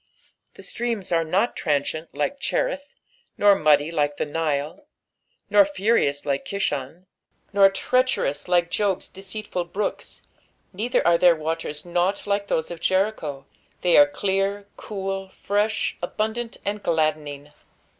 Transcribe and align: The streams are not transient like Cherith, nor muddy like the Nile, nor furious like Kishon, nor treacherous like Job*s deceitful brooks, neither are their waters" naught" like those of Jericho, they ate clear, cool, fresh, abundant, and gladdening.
The 0.55 0.63
streams 0.63 1.11
are 1.11 1.23
not 1.23 1.55
transient 1.55 2.09
like 2.15 2.39
Cherith, 2.39 2.87
nor 3.37 3.53
muddy 3.53 3.91
like 3.91 4.17
the 4.17 4.25
Nile, 4.25 4.87
nor 5.47 5.63
furious 5.63 6.25
like 6.25 6.43
Kishon, 6.43 7.05
nor 7.53 7.69
treacherous 7.69 8.47
like 8.47 8.71
Job*s 8.71 9.07
deceitful 9.07 9.65
brooks, 9.65 10.23
neither 10.73 11.05
are 11.05 11.19
their 11.19 11.35
waters" 11.35 11.85
naught" 11.85 12.25
like 12.25 12.47
those 12.47 12.71
of 12.71 12.79
Jericho, 12.79 13.45
they 13.81 13.95
ate 13.95 14.11
clear, 14.11 14.65
cool, 14.75 15.29
fresh, 15.29 15.95
abundant, 16.01 16.57
and 16.65 16.81
gladdening. 16.81 17.51